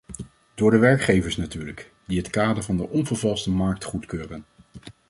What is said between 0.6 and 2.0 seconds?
de werkgevers natuurlijk,